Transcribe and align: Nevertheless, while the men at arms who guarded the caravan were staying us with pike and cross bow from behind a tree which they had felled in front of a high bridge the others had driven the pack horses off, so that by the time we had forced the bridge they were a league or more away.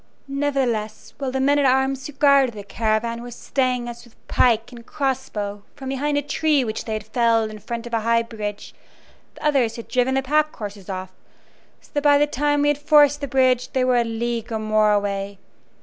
Nevertheless, 0.27 1.13
while 1.19 1.29
the 1.31 1.39
men 1.39 1.59
at 1.59 1.65
arms 1.67 2.07
who 2.07 2.13
guarded 2.13 2.55
the 2.55 2.63
caravan 2.63 3.21
were 3.21 3.29
staying 3.29 3.87
us 3.87 4.03
with 4.03 4.27
pike 4.27 4.71
and 4.71 4.83
cross 4.83 5.29
bow 5.29 5.61
from 5.75 5.89
behind 5.89 6.17
a 6.17 6.23
tree 6.23 6.63
which 6.63 6.85
they 6.85 6.93
had 6.93 7.05
felled 7.05 7.51
in 7.51 7.59
front 7.59 7.85
of 7.85 7.93
a 7.93 7.99
high 7.99 8.23
bridge 8.23 8.73
the 9.35 9.45
others 9.45 9.75
had 9.75 9.87
driven 9.87 10.15
the 10.15 10.23
pack 10.23 10.55
horses 10.55 10.89
off, 10.89 11.11
so 11.81 11.91
that 11.93 12.01
by 12.01 12.17
the 12.17 12.25
time 12.25 12.63
we 12.63 12.69
had 12.69 12.79
forced 12.79 13.21
the 13.21 13.27
bridge 13.27 13.73
they 13.73 13.83
were 13.83 13.97
a 13.97 14.03
league 14.03 14.51
or 14.51 14.57
more 14.57 14.91
away. 14.91 15.37